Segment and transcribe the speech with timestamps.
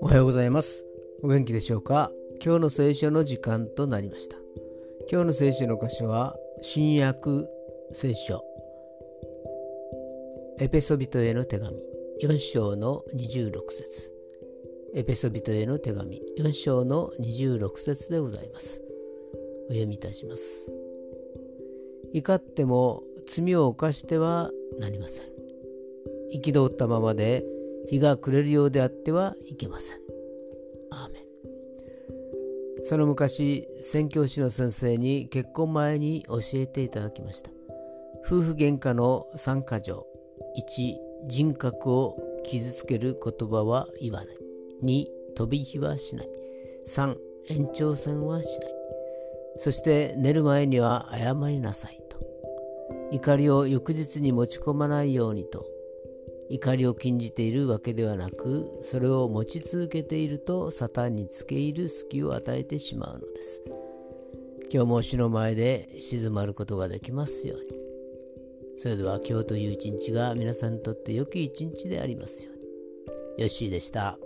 [0.00, 0.84] おはようございます。
[1.22, 2.10] お元気でしょうか？
[2.44, 4.36] 今日の聖書の時間となりました。
[5.08, 7.46] 今日の聖書の箇所は新約
[7.92, 8.42] 聖書。
[10.58, 11.76] エペソビトへの手紙。
[12.20, 14.10] 4章の26節。
[14.94, 16.20] エペソビトへの手紙。
[16.36, 18.82] 4章の26節でございます。
[19.68, 20.72] お読みいたします。
[22.12, 25.26] 怒っても罪を犯してはなりません。
[26.34, 27.44] 憤ったままで
[27.88, 29.98] 日が暮れるようであってはいけません。
[30.90, 31.22] アーメン。
[32.84, 37.50] その昔宣教師の先生に結婚前に教えていただきました。
[38.24, 40.06] 夫婦喧嘩の3か条
[40.58, 40.96] 1
[41.28, 44.36] 人格を傷つける言葉は言わない。
[44.82, 46.28] 2飛び火はしない。
[46.86, 47.16] 3
[47.48, 48.74] 延長戦はしない。
[49.56, 52.01] そして寝る前には謝りなさい。
[53.12, 55.66] 怒りを翌日に持ち込まないようにと。
[56.48, 63.62] 怒りを禁じているわけではなくそれを持ち続けているとサタンにつけ入る隙を与えてしまうのです。
[64.72, 67.82] 今日も死の前で静まることができますように。
[68.78, 72.62] それでは今日という一日が皆さんにとって良き一日でありますように。
[73.42, 74.18] よッしーでした。